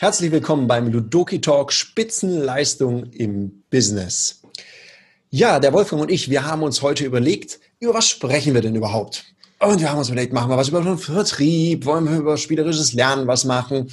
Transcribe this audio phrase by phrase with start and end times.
[0.00, 4.42] Herzlich willkommen beim Ludoki Talk Spitzenleistung im Business.
[5.28, 8.74] Ja, der Wolfgang und ich, wir haben uns heute überlegt, über was sprechen wir denn
[8.74, 9.24] überhaupt?
[9.58, 12.92] Und wir haben uns überlegt, machen wir was über den Vertrieb, wollen wir über spielerisches
[12.92, 13.90] Lernen was machen?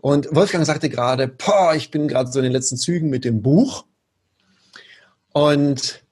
[0.00, 3.42] Und Wolfgang sagte gerade, boah, ich bin gerade so in den letzten Zügen mit dem
[3.42, 3.84] Buch
[5.32, 6.02] und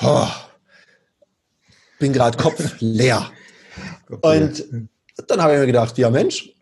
[0.00, 0.32] boah,
[1.98, 3.30] bin gerade Kopf leer.
[4.20, 4.64] Und
[5.28, 6.54] dann habe ich mir gedacht, ja Mensch,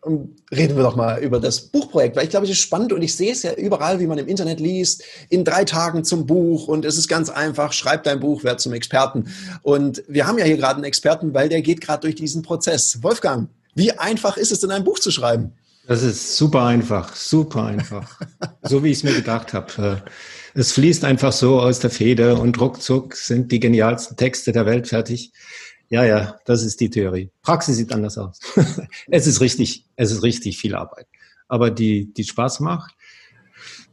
[0.50, 3.14] reden wir doch mal über das Buchprojekt, weil ich glaube, es ist spannend und ich
[3.14, 6.84] sehe es ja überall, wie man im Internet liest, in drei Tagen zum Buch und
[6.84, 9.26] es ist ganz einfach, schreib dein Buch, werd zum Experten.
[9.62, 13.02] Und wir haben ja hier gerade einen Experten, weil der geht gerade durch diesen Prozess.
[13.02, 15.52] Wolfgang, wie einfach ist es denn, ein Buch zu schreiben?
[15.86, 18.20] Das ist super einfach, super einfach.
[18.62, 20.02] so wie ich es mir gedacht habe.
[20.04, 20.10] Äh,
[20.54, 24.88] es fließt einfach so aus der Feder und ruckzuck sind die genialsten Texte der Welt
[24.88, 25.32] fertig.
[25.90, 27.30] Ja, ja, das ist die Theorie.
[27.42, 28.38] Praxis sieht anders aus.
[29.10, 31.06] es ist richtig, es ist richtig viel Arbeit.
[31.48, 32.94] Aber die, die Spaß macht,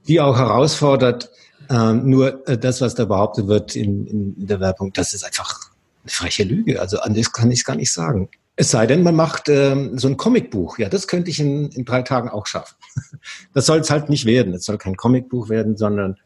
[0.07, 1.31] die auch herausfordert,
[1.71, 5.59] ähm, nur äh, das, was da behauptet wird in, in der Werbung, das ist einfach
[6.03, 6.79] eine freche Lüge.
[6.79, 8.29] Also anders kann ich es gar nicht sagen.
[8.55, 10.77] Es sei denn, man macht ähm, so ein Comicbuch.
[10.77, 12.75] Ja, das könnte ich in, in drei Tagen auch schaffen.
[13.55, 14.53] das soll es halt nicht werden.
[14.53, 16.17] Es soll kein Comicbuch werden, sondern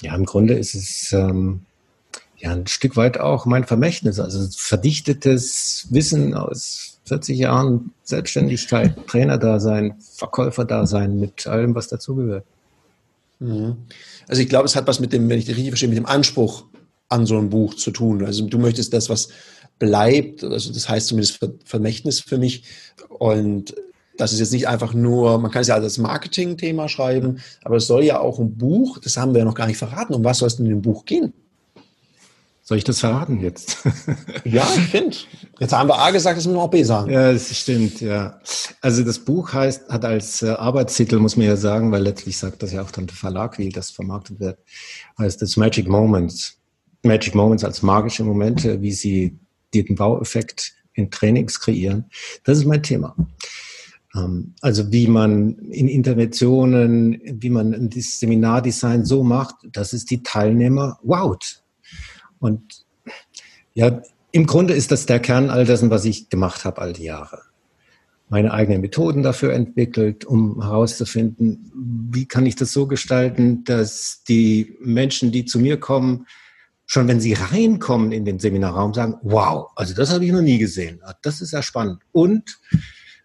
[0.00, 1.66] ja, im Grunde ist es ähm,
[2.40, 9.94] ja ein Stück weit auch mein Vermächtnis, also verdichtetes Wissen aus 40 Jahren Selbstständigkeit, Trainer-Dasein,
[10.16, 12.44] Verkäufer-Dasein mit allem, was dazugehört.
[13.40, 13.76] Mhm.
[14.28, 16.06] Also ich glaube, es hat was mit dem, wenn ich das richtig verstehe, mit dem
[16.06, 16.64] Anspruch
[17.08, 18.24] an so ein Buch zu tun.
[18.24, 19.30] Also du möchtest das, was
[19.78, 22.64] bleibt, also das heißt zumindest Vermächtnis für mich.
[23.08, 23.74] Und
[24.16, 27.86] das ist jetzt nicht einfach nur, man kann es ja als Marketing-Thema schreiben, aber es
[27.86, 30.14] soll ja auch ein Buch, das haben wir ja noch gar nicht verraten.
[30.14, 31.32] Um was soll es denn in dem Buch gehen?
[32.70, 33.78] Soll ich das verraten jetzt?
[34.44, 35.16] ja, ich finde.
[35.58, 37.10] Jetzt haben wir A gesagt, jetzt müssen wir auch B sagen.
[37.10, 38.40] Ja, das stimmt, ja.
[38.80, 42.62] Also das Buch heißt, hat als äh, Arbeitstitel, muss man ja sagen, weil letztlich sagt
[42.62, 44.60] das ja auch dann der Verlag, wie das vermarktet wird,
[45.18, 46.58] heißt das Magic Moments.
[47.02, 49.36] Magic Moments als magische Momente, wie sie
[49.74, 52.04] den Baueffekt in Trainings kreieren.
[52.44, 53.16] Das ist mein Thema.
[54.14, 60.22] Ähm, also wie man in Interventionen, wie man das Seminardesign so macht, dass es die
[60.22, 61.64] Teilnehmer wowt
[62.40, 62.84] und
[63.74, 64.02] ja,
[64.32, 67.42] im Grunde ist das der Kern all dessen, was ich gemacht habe all die Jahre.
[68.28, 71.72] Meine eigenen Methoden dafür entwickelt, um herauszufinden,
[72.12, 76.26] wie kann ich das so gestalten, dass die Menschen, die zu mir kommen,
[76.86, 80.58] schon wenn sie reinkommen in den Seminarraum, sagen, wow, also das habe ich noch nie
[80.58, 81.00] gesehen.
[81.22, 82.02] Das ist ja spannend.
[82.12, 82.60] Und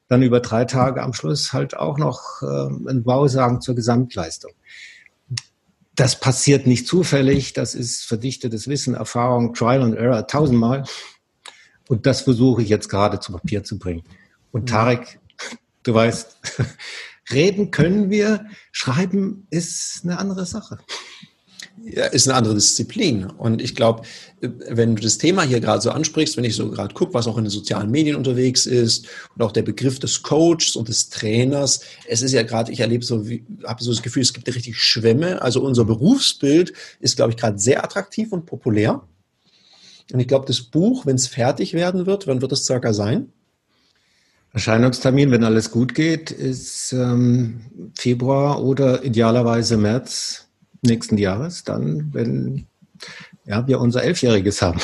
[0.08, 2.46] dann über drei Tage am Schluss halt auch noch äh,
[2.90, 4.52] ein Wow sagen zur Gesamtleistung
[5.96, 10.84] das passiert nicht zufällig, das ist verdichtetes Wissen, Erfahrung, Trial and Error tausendmal.
[11.88, 14.04] Und das versuche ich jetzt gerade zu Papier zu bringen.
[14.52, 14.68] Und mhm.
[14.68, 15.20] Tarek,
[15.84, 16.38] du weißt,
[17.32, 20.80] reden können wir, schreiben ist eine andere Sache
[21.88, 23.26] ja, ist eine andere Disziplin.
[23.26, 24.04] Und ich glaube,
[24.42, 27.38] wenn du das Thema hier gerade so ansprichst, wenn ich so gerade gucke, was auch
[27.38, 31.82] in den sozialen Medien unterwegs ist und auch der Begriff des Coaches und des Trainers,
[32.08, 33.24] es ist ja gerade, ich erlebe so,
[33.66, 35.42] habe so das Gefühl, es gibt richtig Schwämme.
[35.42, 39.04] Also unser Berufsbild ist, glaube ich, gerade sehr attraktiv und populär.
[40.12, 43.32] Und ich glaube, das Buch, wenn es fertig werden wird, wann wird es circa sein?
[44.54, 50.45] Erscheinungstermin, wenn alles gut geht, ist ähm, Februar oder idealerweise März
[50.86, 52.68] nächsten Jahres, dann, wenn
[53.46, 54.80] ja, wir unser Elfjähriges haben.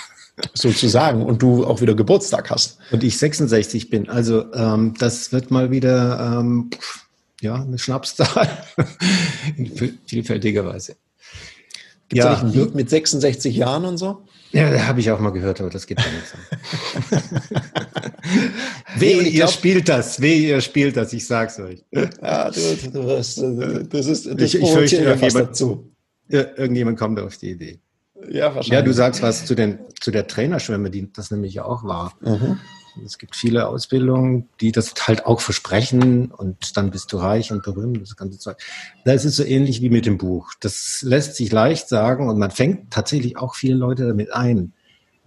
[0.54, 1.22] Sozusagen.
[1.22, 2.78] Und du auch wieder Geburtstag hast.
[2.90, 4.08] Und ich 66 bin.
[4.08, 6.70] Also ähm, das wird mal wieder ähm,
[7.40, 8.48] ja, eine Schnapszahl
[9.56, 10.96] in vielfältiger Weise.
[12.08, 14.22] Gibt ja, ein Lied mit 66 Jahren und so?
[14.52, 17.16] Ja, habe ich auch mal gehört, aber das geht ja nicht so.
[18.96, 21.84] Weh, ihr glaub, spielt das, weh, ihr spielt das, ich sag's euch.
[21.92, 22.60] Ja, du,
[22.92, 25.92] du hast, das ist, das ich, ich fürchte, irgendjemand, dazu.
[26.28, 27.80] irgendjemand kommt auf die Idee.
[28.28, 28.68] Ja, wahrscheinlich.
[28.68, 32.14] Ja, du sagst was zu, den, zu der Trainerschwemme, die das nämlich auch war.
[32.20, 32.58] Mhm.
[33.04, 37.62] Es gibt viele Ausbildungen, die das halt auch versprechen und dann bist du reich und
[37.62, 38.56] berühmt, das ganze Zeug.
[39.04, 40.52] Da ist so ähnlich wie mit dem Buch.
[40.60, 44.72] Das lässt sich leicht sagen und man fängt tatsächlich auch viele Leute damit ein.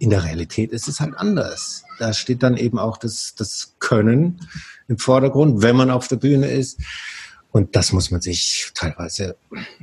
[0.00, 1.84] In der Realität ist es halt anders.
[1.98, 4.40] Da steht dann eben auch das, das Können
[4.88, 6.80] im Vordergrund, wenn man auf der Bühne ist.
[7.52, 9.36] Und das muss man sich teilweise,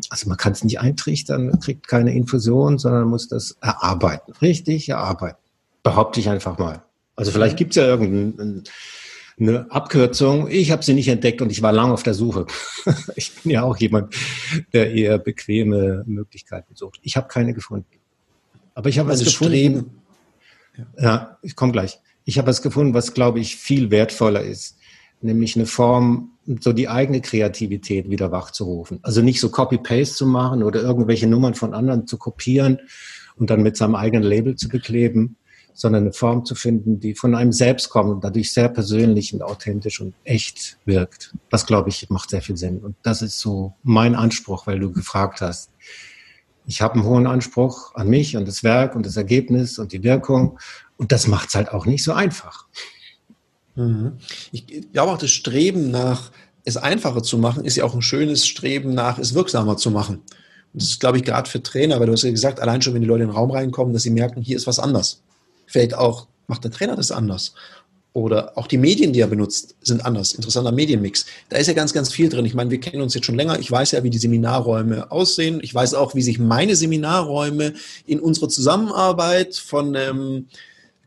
[0.10, 4.34] also man kann es nicht eintrichtern, kriegt keine Infusion, sondern muss das erarbeiten.
[4.42, 5.38] Richtig erarbeiten.
[5.84, 6.81] Behaupte ich einfach mal.
[7.16, 8.64] Also vielleicht gibt es ja irgendeine
[9.69, 10.48] Abkürzung.
[10.50, 12.48] Ich habe sie nicht entdeckt und ich war lange auf der Suche.
[13.16, 14.16] ich bin ja auch jemand,
[14.74, 17.02] der eher bequeme Möglichkeiten sucht.
[17.04, 18.00] Ich habe keine gefunden.
[18.74, 19.54] Aber ich habe was gefunden.
[19.54, 19.92] Streben.
[21.00, 22.00] Ja, ich komme gleich.
[22.26, 24.78] Ich habe was gefunden, was, glaube ich, viel wertvoller ist,
[25.22, 29.00] nämlich eine Form, so die eigene Kreativität wieder wachzurufen.
[29.02, 32.80] Also nicht so Copy-Paste zu machen oder irgendwelche Nummern von anderen zu kopieren
[33.36, 35.38] und dann mit seinem eigenen Label zu bekleben,
[35.74, 39.44] sondern eine Form zu finden, die von einem selbst kommt und dadurch sehr persönlich und
[39.44, 41.36] authentisch und echt wirkt.
[41.50, 42.80] Das, glaube ich, macht sehr viel Sinn.
[42.80, 45.70] Und das ist so mein Anspruch, weil du gefragt hast.
[46.68, 50.04] Ich habe einen hohen Anspruch an mich und das Werk und das Ergebnis und die
[50.04, 50.60] Wirkung.
[50.98, 52.66] Und das macht es halt auch nicht so einfach.
[53.75, 54.18] Mhm.
[54.52, 56.31] Ich glaube auch, das Streben nach
[56.66, 60.18] es einfacher zu machen, ist ja auch ein schönes Streben nach es wirksamer zu machen.
[60.74, 62.94] Und das ist, glaube ich, gerade für Trainer, weil du hast ja gesagt, allein schon,
[62.94, 65.24] wenn die Leute in den Raum reinkommen, dass sie merken, hier ist was anders.
[65.66, 67.54] Vielleicht auch, macht der Trainer das anders.
[68.18, 70.34] Oder auch die Medien, die er benutzt, sind anders.
[70.34, 71.28] Interessanter Medienmix.
[71.50, 72.46] Da ist ja ganz, ganz viel drin.
[72.46, 73.60] Ich meine, wir kennen uns jetzt schon länger.
[73.60, 75.60] Ich weiß ja, wie die Seminarräume aussehen.
[75.62, 77.74] Ich weiß auch, wie sich meine Seminarräume
[78.08, 80.48] in unserer Zusammenarbeit von ähm,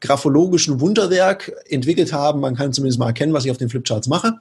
[0.01, 2.39] graphologischen Wunderwerk entwickelt haben.
[2.39, 4.35] Man kann zumindest mal erkennen, was ich auf den Flipcharts mache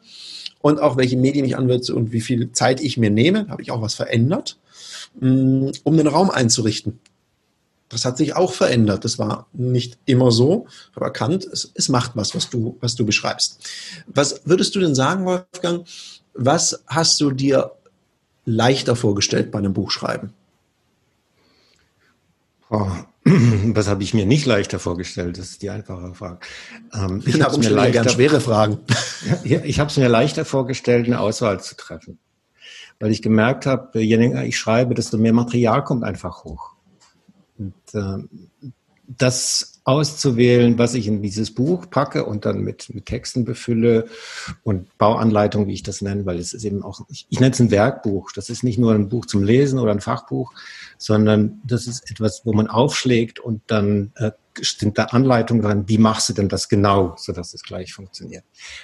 [0.62, 3.46] und auch welche Medien ich anwende und wie viel Zeit ich mir nehme.
[3.46, 4.60] Da habe ich auch was verändert,
[5.20, 7.00] mm, um den Raum einzurichten.
[7.90, 9.04] Das hat sich auch verändert.
[9.04, 10.68] Das war nicht immer so.
[10.96, 13.68] Habe erkannt, es, es macht was, was du, was du beschreibst.
[14.08, 15.88] Was würdest du denn sagen, Wolfgang?
[16.34, 17.72] Was hast du dir
[18.46, 20.34] leichter vorgestellt bei einem Buchschreiben?
[22.70, 22.88] Oh,
[23.74, 25.38] Was habe ich mir nicht leichter vorgestellt?
[25.38, 26.40] Das ist die einfache Frage.
[26.94, 28.80] Ähm, ich habe mir leichter, ganz schwere Fragen.
[29.44, 32.20] Ja, ich habe es mir leichter vorgestellt, eine Auswahl zu treffen,
[33.00, 36.76] weil ich gemerkt habe, je länger ich schreibe, desto mehr Material kommt einfach hoch.
[37.60, 38.24] Und, äh,
[39.18, 44.08] das auszuwählen, was ich in dieses Buch packe und dann mit, mit Texten befülle
[44.62, 47.60] und Bauanleitung, wie ich das nenne, weil es ist eben auch, ich, ich nenne es
[47.60, 48.32] ein Werkbuch.
[48.34, 50.54] Das ist nicht nur ein Buch zum Lesen oder ein Fachbuch,
[51.00, 55.98] sondern das ist etwas, wo man aufschlägt und dann äh, sind da Anleitungen dran, wie
[55.98, 58.44] machst du denn das genau, sodass es gleich funktioniert.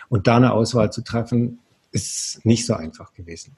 [0.10, 1.60] Und da eine Auswahl zu treffen,
[1.92, 3.56] ist nicht so einfach gewesen.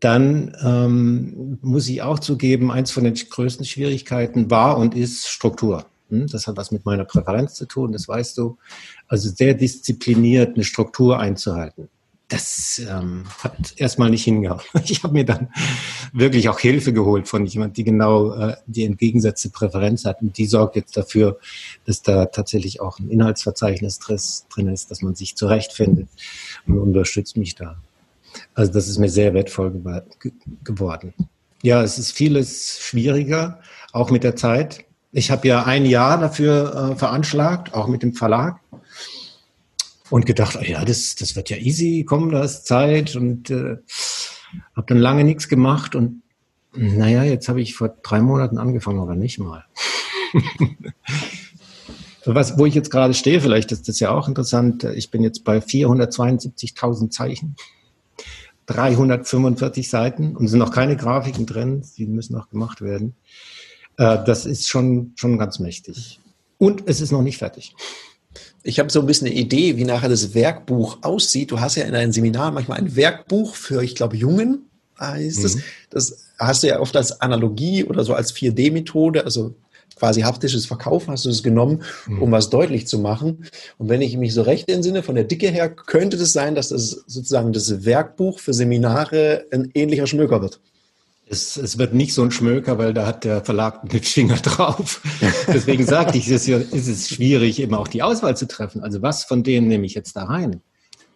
[0.00, 5.86] Dann ähm, muss ich auch zugeben, eins von den größten Schwierigkeiten war und ist Struktur.
[6.08, 8.56] Hm, das hat was mit meiner Präferenz zu tun, das weißt du.
[9.08, 11.88] Also sehr diszipliniert eine Struktur einzuhalten
[12.30, 14.60] das ähm, hat erstmal nicht hingehauen.
[14.84, 15.48] Ich habe mir dann
[16.12, 20.22] wirklich auch Hilfe geholt von jemand, die genau äh, die entgegengesetzte Präferenz hat.
[20.22, 21.38] Und die sorgt jetzt dafür,
[21.84, 26.08] dass da tatsächlich auch ein Inhaltsverzeichnis drin ist, dass man sich zurechtfindet
[26.66, 27.76] und unterstützt mich da.
[28.54, 29.72] Also das ist mir sehr wertvoll
[30.20, 30.32] ge
[30.64, 31.14] geworden.
[31.62, 33.60] Ja, es ist vieles schwieriger,
[33.92, 34.84] auch mit der Zeit.
[35.12, 38.60] Ich habe ja ein Jahr dafür äh, veranschlagt, auch mit dem Verlag
[40.08, 43.76] und gedacht, oh ja, das, das wird ja easy, komm, da ist Zeit und äh,
[44.74, 46.22] habe dann lange nichts gemacht und
[46.72, 49.64] naja, jetzt habe ich vor drei Monaten angefangen, aber nicht mal.
[52.24, 54.84] Was, wo ich jetzt gerade stehe, vielleicht ist das ja auch interessant.
[54.84, 57.56] Ich bin jetzt bei 472.000 Zeichen,
[58.72, 63.14] 345 Seiten und es sind noch keine Grafiken drin, die müssen noch gemacht werden.
[63.96, 66.20] Äh, das ist schon, schon ganz mächtig.
[66.58, 67.74] Und es ist noch nicht fertig
[68.62, 71.50] ich habe so ein bisschen eine Idee, wie nachher das Werkbuch aussieht.
[71.50, 74.66] Du hast ja in einem Seminar manchmal ein Werkbuch für, ich glaube, Jungen
[74.98, 75.44] heißt mhm.
[75.46, 75.58] es.
[75.88, 79.54] Das hast du ja oft als Analogie oder so als 4D-Methode, also
[80.00, 82.22] quasi haptisches Verkaufen hast du es genommen, mhm.
[82.22, 83.44] um was deutlich zu machen.
[83.78, 86.54] Und wenn ich mich so recht entsinne, von der Dicke her, könnte es das sein,
[86.54, 90.60] dass das sozusagen das Werkbuch für Seminare ein ähnlicher Schmöker wird.
[91.28, 95.02] Es, es wird nicht so ein Schmöker, weil da hat der Verlag einen Finger drauf.
[95.46, 98.82] Deswegen sagte ich, es ist, ist es schwierig, eben auch die Auswahl zu treffen.
[98.82, 100.62] Also was von denen nehme ich jetzt da rein?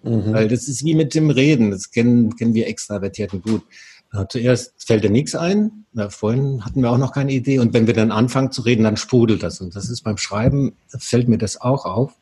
[0.03, 0.35] Mhm.
[0.35, 1.71] Weil das ist wie mit dem Reden.
[1.71, 3.63] Das kennen, kennen wir Extravertierten gut.
[4.29, 5.87] Zuerst fällt dir nichts ein.
[5.93, 7.59] Ja, vorhin hatten wir auch noch keine Idee.
[7.59, 9.61] Und wenn wir dann anfangen zu reden, dann sprudelt das.
[9.61, 12.13] Und das ist beim Schreiben, fällt mir das auch auf.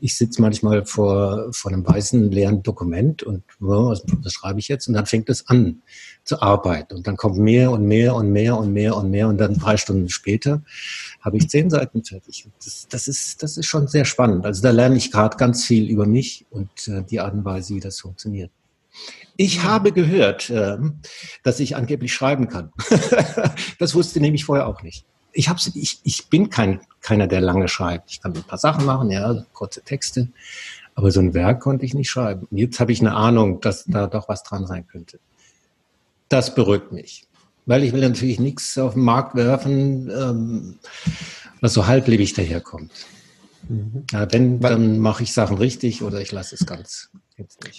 [0.00, 4.88] Ich sitze manchmal vor, vor einem weißen, leeren Dokument und was, was schreibe ich jetzt?
[4.88, 5.82] Und dann fängt es an
[6.24, 6.94] zu arbeiten.
[6.94, 9.28] Und dann kommt mehr und mehr und mehr und mehr und mehr.
[9.28, 10.62] Und dann drei Stunden später
[11.20, 12.48] habe ich zehn Seiten fertig.
[12.64, 14.46] Das, das, ist, das ist schon sehr spannend.
[14.46, 17.74] Also da lerne ich gerade ganz viel über mich und äh, die Art und Weise,
[17.74, 18.50] wie das funktioniert.
[19.42, 20.78] Ich habe gehört, äh,
[21.42, 22.70] dass ich angeblich schreiben kann.
[23.80, 25.04] das wusste nämlich vorher auch nicht.
[25.32, 28.12] Ich, hab's, ich, ich bin kein, keiner, der lange schreibt.
[28.12, 30.28] Ich kann ein paar Sachen machen, ja, kurze Texte.
[30.94, 32.46] Aber so ein Werk konnte ich nicht schreiben.
[32.52, 35.18] Jetzt habe ich eine Ahnung, dass da doch was dran sein könnte.
[36.28, 37.26] Das beruhigt mich.
[37.66, 40.78] Weil ich will natürlich nichts auf den Markt werfen, ähm,
[41.60, 42.92] was so halblebig daherkommt.
[43.68, 44.04] Mhm.
[44.12, 47.10] Ja, wenn, dann mache ich Sachen richtig oder ich lasse es ganz.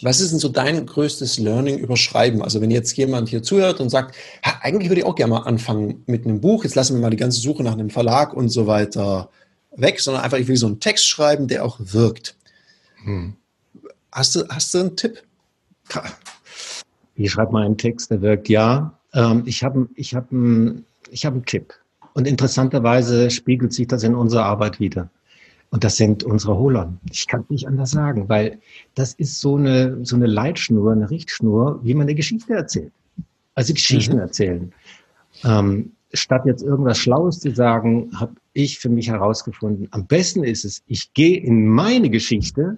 [0.01, 2.41] Was ist denn so dein größtes Learning über Schreiben?
[2.41, 4.15] Also wenn jetzt jemand hier zuhört und sagt,
[4.62, 7.17] eigentlich würde ich auch gerne mal anfangen mit einem Buch, jetzt lassen wir mal die
[7.17, 9.29] ganze Suche nach einem Verlag und so weiter
[9.75, 12.36] weg, sondern einfach, ich will so einen Text schreiben, der auch wirkt.
[13.03, 13.34] Hm.
[14.12, 15.24] Hast, du, hast du einen Tipp?
[17.15, 18.50] Ich schreibe mal einen Text, der wirkt.
[18.50, 21.74] Ja, ähm, ich habe ich hab einen, ich hab einen Tipp.
[22.13, 25.10] Und interessanterweise spiegelt sich das in unserer Arbeit wieder.
[25.74, 27.00] Und das sind unsere Holon.
[27.10, 28.60] Ich kann es nicht anders sagen, weil
[28.94, 32.92] das ist so eine, so eine Leitschnur, eine Richtschnur, wie man eine Geschichte erzählt.
[33.56, 34.22] Also Geschichten mhm.
[34.22, 34.72] erzählen.
[35.44, 40.63] Ähm, statt jetzt irgendwas Schlaues zu sagen, habe ich für mich herausgefunden, am besten ist
[40.63, 42.77] es, ich gehe in meine Geschichte,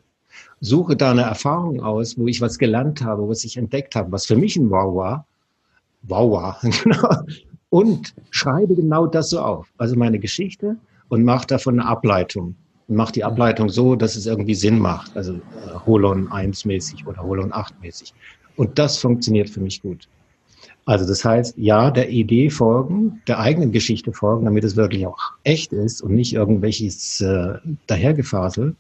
[0.62, 4.26] suche da eine Erfahrung aus, wo ich was gelernt habe, was ich entdeckt habe, was
[4.26, 5.28] für mich ein Wow war.
[6.04, 7.26] Wow war, genau.
[7.68, 9.68] Und schreibe genau das so auf.
[9.78, 10.78] Also meine Geschichte
[11.10, 12.56] und mache davon eine Ableitung.
[12.88, 15.16] Und mache die Ableitung so, dass es irgendwie Sinn macht.
[15.18, 15.40] Also äh,
[15.86, 18.14] Holon 1 mäßig oder Holon 8 mäßig.
[18.56, 20.08] Und das funktioniert für mich gut.
[20.86, 25.18] Also das heißt, ja, der Idee folgen, der eigenen Geschichte folgen, damit es wirklich auch
[25.44, 27.56] echt ist und nicht irgendwelches äh,
[27.88, 28.76] dahergefasel.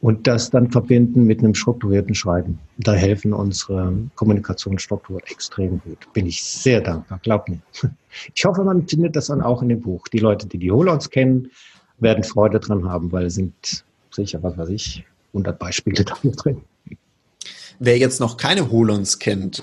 [0.00, 2.58] Und das dann verbinden mit einem strukturierten Schreiben.
[2.78, 6.06] Da helfen unsere Kommunikationsstrukturen extrem gut.
[6.12, 7.60] Bin ich sehr dankbar, glaub mir.
[8.34, 10.08] Ich hoffe, man findet das dann auch in dem Buch.
[10.08, 11.50] Die Leute, die die Holons kennen,
[11.98, 16.62] werden Freude dran haben, weil es sind sicher, was weiß ich, 100 Beispiele dafür drin.
[17.78, 19.62] Wer jetzt noch keine Holons kennt,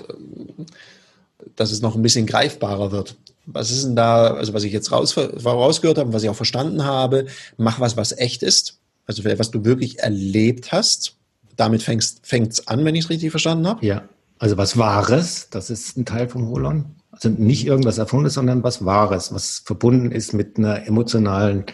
[1.56, 3.16] dass es noch ein bisschen greifbarer wird.
[3.46, 6.84] Was ist denn da, also was ich jetzt raus, rausgehört habe, was ich auch verstanden
[6.84, 7.26] habe,
[7.56, 8.78] mach was, was echt ist.
[9.06, 11.16] Also was du wirklich erlebt hast.
[11.56, 13.84] Damit fängt es an, wenn ich es richtig verstanden habe.
[13.84, 16.86] Ja, also was Wahres, das ist ein Teil vom Holon.
[17.14, 21.64] Also nicht irgendwas Erfundenes, sondern was Wahres, was verbunden ist mit einer emotionalen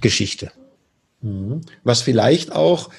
[0.00, 0.50] Geschichte.
[1.20, 1.60] Mhm.
[1.84, 2.90] Was vielleicht auch,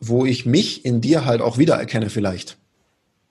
[0.00, 2.58] wo ich mich in dir halt auch wiedererkenne vielleicht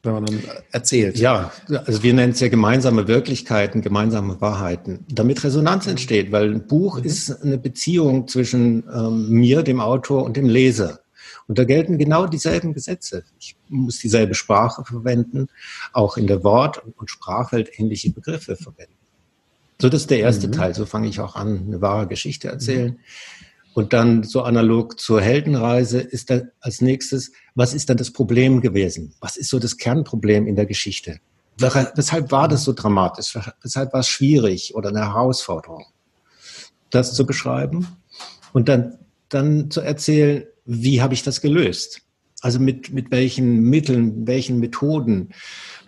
[0.03, 0.41] wenn man dann
[0.71, 1.17] erzählt.
[1.17, 1.51] Ja,
[1.85, 6.99] also wir nennen es ja gemeinsame Wirklichkeiten, gemeinsame Wahrheiten, damit Resonanz entsteht, weil ein Buch
[6.99, 7.05] mhm.
[7.05, 10.99] ist eine Beziehung zwischen ähm, mir, dem Autor und dem Leser.
[11.49, 13.23] Und da gelten genau dieselben Gesetze.
[13.39, 15.47] Ich muss dieselbe Sprache verwenden,
[15.93, 18.93] auch in der Wort- und Sprachwelt ähnliche Begriffe verwenden.
[19.81, 20.51] So, das ist der erste mhm.
[20.51, 20.75] Teil.
[20.75, 22.91] So fange ich auch an, eine wahre Geschichte erzählen.
[22.91, 22.99] Mhm.
[23.73, 28.61] Und dann so analog zur Heldenreise ist da als nächstes, was ist dann das Problem
[28.61, 29.15] gewesen?
[29.19, 31.19] Was ist so das Kernproblem in der Geschichte?
[31.57, 33.35] Weshalb war das so dramatisch?
[33.63, 35.87] Weshalb war es schwierig oder eine Herausforderung?
[36.91, 37.87] Das zu beschreiben
[38.53, 42.01] und dann, dann zu erzählen, wie habe ich das gelöst?
[42.41, 45.29] Also mit, mit welchen Mitteln, welchen Methoden,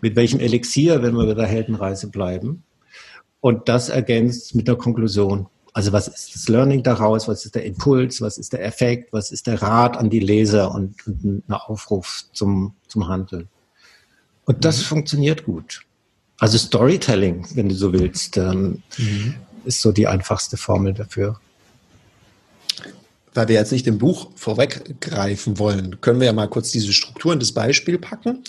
[0.01, 2.63] mit welchem Elixier, wenn wir bei der Heldenreise bleiben.
[3.39, 5.47] Und das ergänzt mit der Konklusion.
[5.71, 7.27] Also was ist das Learning daraus?
[7.27, 8.21] Was ist der Impuls?
[8.21, 9.13] Was ist der Effekt?
[9.13, 13.47] Was ist der Rat an die Leser und, und ein Aufruf zum, zum Handeln?
[14.45, 14.85] Und das mhm.
[14.85, 15.83] funktioniert gut.
[16.39, 19.35] Also Storytelling, wenn du so willst, ähm, mhm.
[19.63, 21.39] ist so die einfachste Formel dafür.
[23.33, 27.39] Weil wir jetzt nicht im Buch vorweggreifen wollen, können wir ja mal kurz diese Strukturen
[27.39, 28.43] des Beispiel packen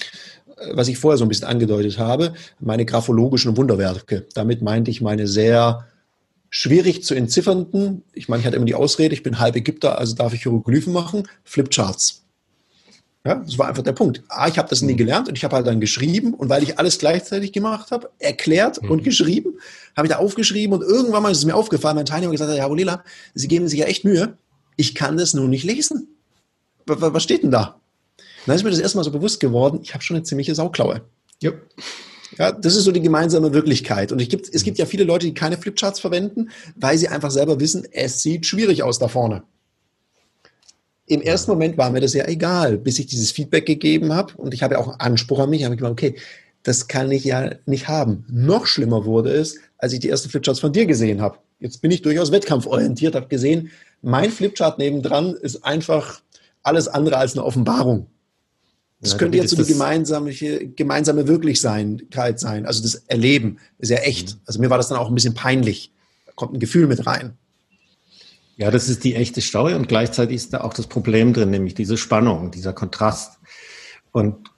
[0.71, 4.27] was ich vorher so ein bisschen angedeutet habe, meine graphologischen Wunderwerke.
[4.35, 5.87] Damit meinte ich meine sehr
[6.51, 10.15] schwierig zu entziffernden, ich meine, ich hatte immer die Ausrede, ich bin halb Ägypter, also
[10.15, 12.21] darf ich Hieroglyphen machen, Flipcharts.
[13.25, 14.23] Ja, das war einfach der Punkt.
[14.29, 14.99] Ah, ich habe das nie mhm.
[14.99, 18.83] gelernt und ich habe halt dann geschrieben und weil ich alles gleichzeitig gemacht habe, erklärt
[18.83, 18.91] mhm.
[18.91, 19.55] und geschrieben,
[19.97, 22.59] habe ich da aufgeschrieben und irgendwann mal ist es mir aufgefallen, mein Teilnehmer gesagt hat,
[22.59, 24.37] ja, Lila, Sie geben sich ja echt Mühe,
[24.77, 26.09] ich kann das nur nicht lesen.
[26.87, 27.79] Was steht denn da?
[28.47, 31.03] dann ist mir das erstmal so bewusst geworden, ich habe schon eine ziemliche Sauklaue.
[31.43, 31.63] Yep.
[32.39, 34.11] Ja, das ist so die gemeinsame Wirklichkeit.
[34.11, 37.31] Und es gibt, es gibt ja viele Leute, die keine Flipcharts verwenden, weil sie einfach
[37.31, 39.43] selber wissen, es sieht schwierig aus da vorne.
[41.07, 44.35] Im ersten Moment war mir das ja egal, bis ich dieses Feedback gegeben habe.
[44.37, 45.65] Und ich habe ja auch einen Anspruch an mich.
[45.65, 46.17] habe ich gedacht, okay,
[46.63, 48.25] das kann ich ja nicht haben.
[48.31, 51.39] Noch schlimmer wurde es, als ich die ersten Flipcharts von dir gesehen habe.
[51.61, 53.71] Jetzt bin ich durchaus wettkampforientiert, habe gesehen,
[54.03, 56.21] mein Flipchart nebendran ist einfach
[56.63, 58.09] alles andere als eine Offenbarung.
[59.01, 62.67] Das ja, könnte jetzt so die gemeinsame, gemeinsame Wirklichkeit sein.
[62.67, 64.35] Also das Erleben ist ja echt.
[64.35, 64.41] Mhm.
[64.47, 65.93] Also mir war das dann auch ein bisschen peinlich.
[66.27, 67.37] Da kommt ein Gefühl mit rein.
[68.57, 71.75] Ja, das ist die echte Story und gleichzeitig ist da auch das Problem drin, nämlich
[71.75, 73.39] diese Spannung, dieser Kontrast.
[74.13, 74.52] Und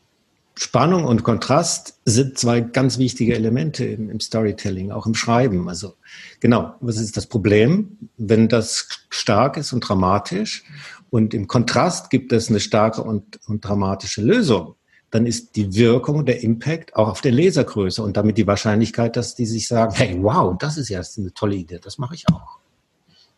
[0.56, 5.68] Spannung und Kontrast sind zwei ganz wichtige Elemente im, im, Storytelling, auch im Schreiben.
[5.68, 5.94] Also
[6.40, 10.64] genau, was ist das Problem, wenn das stark ist und dramatisch
[11.11, 14.76] und im Kontrast gibt es eine starke und, und dramatische Lösung,
[15.11, 19.34] dann ist die Wirkung, der Impact auch auf der Lesergröße und damit die Wahrscheinlichkeit, dass
[19.34, 22.58] die sich sagen, hey, wow, das ist ja eine tolle Idee, das mache ich auch.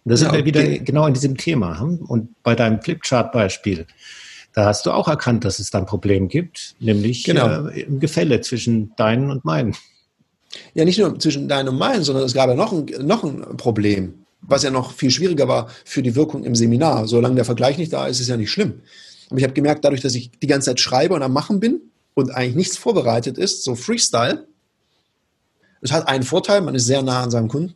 [0.04, 1.80] Und da sind ja, wir wieder genau in diesem Thema.
[1.80, 1.96] Hm?
[1.96, 3.86] Und bei deinem Flipchart-Beispiel,
[4.56, 7.66] da hast du auch erkannt, dass es da ein Problem gibt, nämlich genau.
[7.66, 9.76] äh, im Gefälle zwischen deinen und meinen.
[10.72, 13.58] Ja, nicht nur zwischen deinen und meinen, sondern es gab ja noch ein, noch ein
[13.58, 14.24] Problem.
[14.40, 17.06] was ja noch viel schwieriger war für die Wirkung im Seminar.
[17.06, 18.80] Solange der Vergleich nicht da ist, ist es ja nicht schlimm.
[19.28, 21.80] Aber ich habe gemerkt, dadurch, dass ich die ganze Zeit schreibe und am Machen bin
[22.14, 24.46] und eigentlich nichts vorbereitet ist, so Freestyle,
[25.82, 27.74] es hat einen Vorteil, man ist sehr nah an seinem Kunden.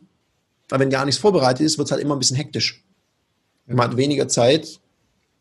[0.69, 2.83] Weil wenn gar nichts vorbereitet ist, wird es halt immer ein bisschen hektisch.
[3.67, 4.79] Man hat weniger Zeit,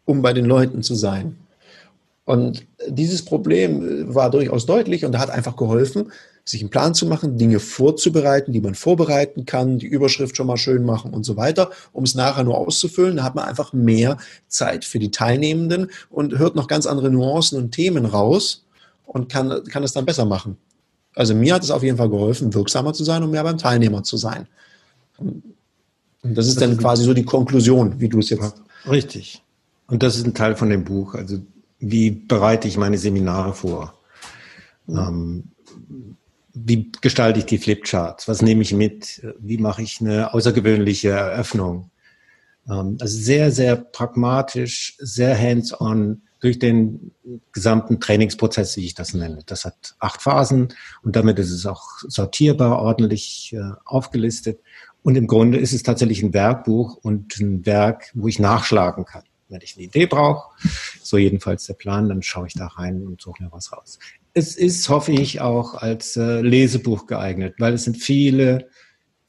[0.05, 1.37] um bei den Leuten zu sein.
[2.25, 6.13] Und dieses Problem war durchaus deutlich und hat einfach geholfen,
[6.45, 10.57] sich einen Plan zu machen, Dinge vorzubereiten, die man vorbereiten kann, die Überschrift schon mal
[10.57, 13.17] schön machen und so weiter, um es nachher nur auszufüllen.
[13.17, 14.17] Da hat man einfach mehr
[14.49, 18.65] Zeit für die Teilnehmenden und hört noch ganz andere Nuancen und Themen raus
[19.07, 20.57] und kann, kann es dann besser machen.
[21.15, 24.03] Also mir hat es auf jeden Fall geholfen, wirksamer zu sein und mehr beim Teilnehmer
[24.03, 24.47] zu sein.
[25.19, 25.43] Und
[26.23, 28.55] das ist dann quasi so die Konklusion, wie du es jetzt.
[28.89, 29.43] Richtig.
[29.91, 31.15] Und das ist ein Teil von dem Buch.
[31.15, 31.41] Also
[31.81, 33.95] wie bereite ich meine Seminare vor?
[34.89, 35.51] Ähm,
[36.53, 38.29] wie gestalte ich die Flipcharts?
[38.29, 39.27] Was nehme ich mit?
[39.39, 41.91] Wie mache ich eine außergewöhnliche Eröffnung?
[42.69, 47.13] Ähm, also sehr, sehr pragmatisch, sehr hands-on durch den
[47.53, 49.41] gesamten Trainingsprozess, wie ich das nenne.
[49.45, 50.69] Das hat acht Phasen
[51.03, 54.61] und damit ist es auch sortierbar, ordentlich äh, aufgelistet.
[55.03, 59.23] Und im Grunde ist es tatsächlich ein Werkbuch und ein Werk, wo ich nachschlagen kann.
[59.51, 60.49] Wenn ich eine Idee brauche,
[61.03, 63.99] so jedenfalls der Plan, dann schaue ich da rein und suche mir was raus
[64.35, 68.69] es ist, hoffe ich, auch als äh, Lesebuch geeignet, weil es sind viele,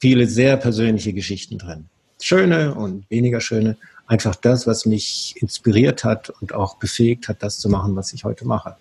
[0.00, 1.86] viele sehr persönliche Geschichten drin.
[2.20, 3.76] Schöne und weniger schöne.
[4.06, 8.24] Einfach das, was mich inspiriert hat und auch befähigt hat, das zu machen, was ich
[8.24, 8.76] heute mache.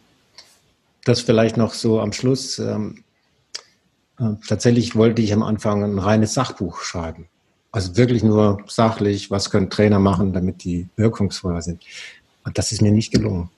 [1.06, 2.60] Das vielleicht noch so am Schluss.
[2.60, 3.04] Ähm,
[4.20, 7.28] äh, tatsächlich wollte ich am Anfang ein reines Sachbuch schreiben.
[7.72, 11.84] Also wirklich nur sachlich, was können Trainer machen, damit die wirkungsvoller sind.
[12.44, 13.50] Und das ist mir nicht gelungen.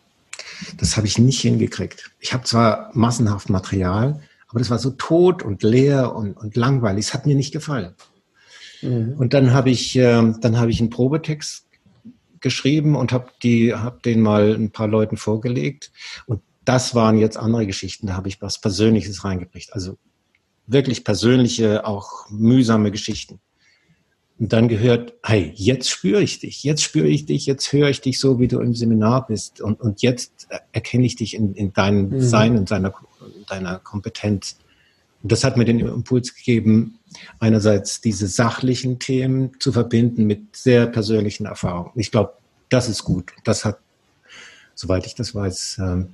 [0.77, 2.11] Das habe ich nicht hingekriegt.
[2.19, 7.07] Ich habe zwar massenhaft Material, aber das war so tot und leer und, und langweilig.
[7.07, 7.95] Es hat mir nicht gefallen.
[8.83, 9.15] Mhm.
[9.17, 11.65] Und dann habe ich, äh, dann habe ich einen Probetext
[12.39, 15.91] geschrieben und habe die, habe den mal ein paar Leuten vorgelegt.
[16.27, 18.07] Und das waren jetzt andere Geschichten.
[18.07, 19.69] Da habe ich was Persönliches reingebracht.
[19.71, 19.97] Also
[20.67, 23.39] wirklich persönliche, auch mühsame Geschichten
[24.39, 28.01] und dann gehört, hey, jetzt spüre ich dich, jetzt spüre ich dich, jetzt höre ich
[28.01, 31.71] dich so, wie du im Seminar bist und, und jetzt erkenne ich dich in, in
[31.73, 32.21] deinem mhm.
[32.21, 32.93] Sein und deiner,
[33.47, 34.57] deiner Kompetenz.
[35.21, 36.99] Und das hat mir den Impuls gegeben,
[37.39, 41.91] einerseits diese sachlichen Themen zu verbinden mit sehr persönlichen Erfahrungen.
[41.95, 42.33] Ich glaube,
[42.69, 43.31] das ist gut.
[43.43, 43.79] Das hat,
[44.73, 46.09] soweit ich das weiß, ähm,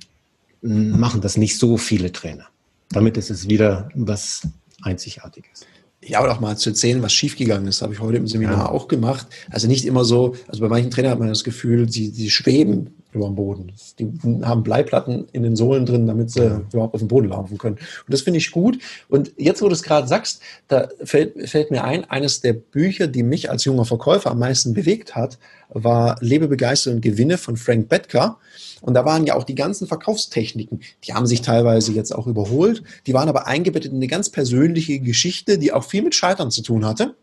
[0.62, 2.46] machen das nicht so viele Trainer.
[2.90, 4.46] Damit ist es wieder was
[4.82, 5.66] Einzigartiges
[6.02, 8.68] ja, oder auch mal zu erzählen, was schiefgegangen ist, habe ich heute im Seminar ja.
[8.68, 9.26] auch gemacht.
[9.50, 12.94] Also nicht immer so, also bei manchen Trainern hat man das Gefühl, sie, sie schweben
[13.12, 13.72] über dem Boden.
[13.98, 14.08] Die
[14.42, 16.62] haben Bleiplatten in den Sohlen drin, damit sie ja.
[16.72, 17.76] überhaupt auf dem Boden laufen können.
[17.76, 18.78] Und das finde ich gut.
[19.08, 23.06] Und jetzt, wo du es gerade sagst, da fällt, fällt mir ein, eines der Bücher,
[23.06, 27.56] die mich als junger Verkäufer am meisten bewegt hat, war Lebe begeistert und Gewinne von
[27.56, 28.38] Frank Bettker.
[28.80, 32.82] Und da waren ja auch die ganzen Verkaufstechniken, die haben sich teilweise jetzt auch überholt,
[33.06, 36.62] die waren aber eingebettet in eine ganz persönliche Geschichte, die auch viel mit Scheitern zu
[36.62, 37.14] tun hatte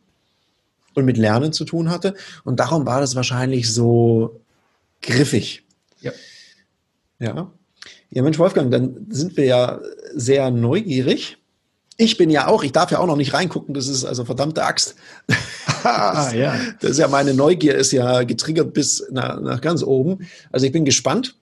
[0.94, 2.16] und mit Lernen zu tun hatte.
[2.44, 4.40] Und darum war das wahrscheinlich so
[5.02, 5.64] griffig.
[6.02, 6.12] Ja.
[7.20, 7.52] Ja.
[8.10, 9.80] Ja, Mensch, Wolfgang, dann sind wir ja
[10.14, 11.38] sehr neugierig.
[11.98, 14.64] Ich bin ja auch, ich darf ja auch noch nicht reingucken, das ist also verdammte
[14.64, 14.96] Axt.
[15.84, 16.56] ah, ja.
[16.80, 20.28] Das ist ja meine Neugier ist ja getriggert bis nach, nach ganz oben.
[20.52, 21.36] Also ich bin gespannt.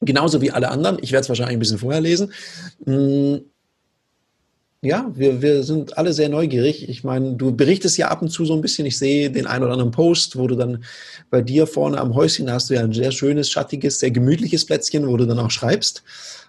[0.00, 0.98] Genauso wie alle anderen.
[1.00, 2.32] Ich werde es wahrscheinlich ein bisschen vorher lesen.
[4.84, 6.88] Ja, wir, wir sind alle sehr neugierig.
[6.88, 8.84] Ich meine, du berichtest ja ab und zu so ein bisschen.
[8.84, 10.82] Ich sehe den einen oder anderen Post, wo du dann
[11.30, 15.06] bei dir vorne am Häuschen hast du ja ein sehr schönes, schattiges, sehr gemütliches Plätzchen,
[15.06, 16.02] wo du dann auch schreibst.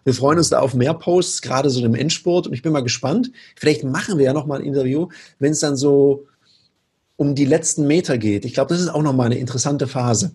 [0.03, 2.47] Wir freuen uns da auf mehr Posts, gerade so im Endspurt.
[2.47, 3.31] Und ich bin mal gespannt.
[3.55, 6.25] Vielleicht machen wir ja noch mal ein Interview, wenn es dann so
[7.17, 8.45] um die letzten Meter geht.
[8.45, 10.31] Ich glaube, das ist auch noch mal eine interessante Phase.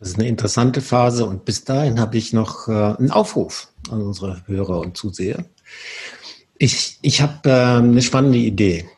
[0.00, 4.02] Das ist eine interessante Phase und bis dahin habe ich noch äh, einen Aufruf an
[4.02, 5.44] unsere Hörer und Zuseher.
[6.58, 8.88] Ich, ich habe äh, eine spannende Idee.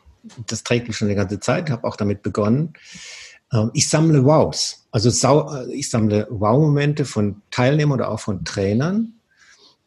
[0.47, 2.73] Das trägt mich schon die ganze Zeit, habe auch damit begonnen.
[3.51, 4.87] Äh, ich sammle Wows.
[4.91, 9.13] Also sau, äh, ich sammle Wow-Momente von Teilnehmern oder auch von Trainern,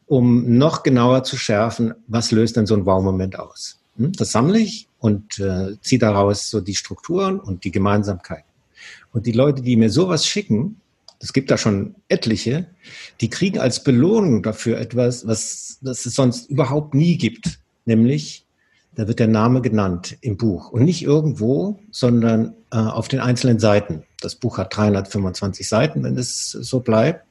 [0.07, 3.81] um noch genauer zu schärfen, was löst denn so ein Wow-Moment aus.
[3.97, 4.13] Hm?
[4.13, 8.51] Das sammle ich und äh, ziehe daraus so die Strukturen und die Gemeinsamkeiten.
[9.13, 10.81] Und die Leute, die mir sowas schicken,
[11.21, 12.67] es gibt da schon etliche,
[13.21, 18.45] die kriegen als Belohnung dafür etwas, was, was es sonst überhaupt nie gibt nämlich
[18.97, 23.59] da wird der Name genannt im Buch und nicht irgendwo, sondern äh, auf den einzelnen
[23.59, 24.05] Seiten.
[24.21, 27.25] Das Buch hat 325 Seiten, wenn es so bleibt.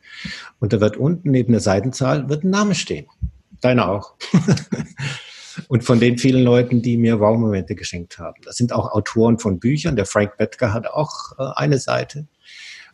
[0.60, 3.08] Und da wird unten neben der Seitenzahl wird ein Name stehen.
[3.62, 4.14] Deiner auch.
[5.70, 8.42] und von den vielen Leuten, die mir Wow-Momente geschenkt haben.
[8.44, 9.96] Das sind auch Autoren von Büchern.
[9.96, 12.28] Der Frank Bettger hat auch äh, eine Seite.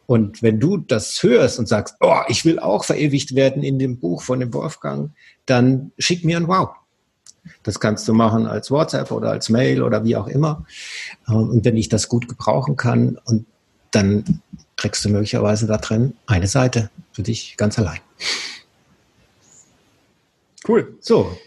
[0.06, 4.00] Und wenn du das hörst und sagst, oh, ich will auch verewigt werden in dem
[4.00, 5.12] Buch von dem Wolfgang,
[5.45, 6.69] dann schick mir ein Wow.
[7.64, 10.66] Das kannst du machen als WhatsApp oder als Mail oder wie auch immer.
[11.28, 13.46] Ähm, und wenn ich das gut gebrauchen kann, und
[13.92, 14.42] dann
[14.76, 18.00] kriegst du möglicherweise da drin eine Seite für dich ganz allein.
[20.68, 20.98] Cool.
[21.02, 21.38] So.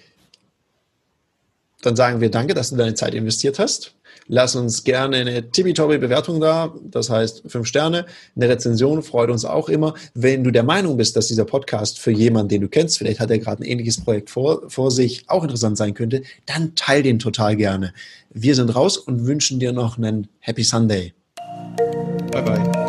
[1.83, 3.95] Dann sagen wir danke, dass du deine Zeit investiert hast.
[4.29, 8.07] Lass uns gerne eine Tibi-Tobi-Bewertung da, das heißt fünf Sterne.
[8.37, 9.95] Eine Rezension freut uns auch immer.
[10.15, 13.31] Wenn du der Meinung bist, dass dieser Podcast für jemanden, den du kennst, vielleicht hat
[13.31, 17.19] er gerade ein ähnliches Projekt vor, vor sich, auch interessant sein könnte, dann teil den
[17.19, 17.93] total gerne.
[18.31, 21.13] Wir sind raus und wünschen dir noch einen Happy Sunday.
[22.31, 22.82] Bye bye.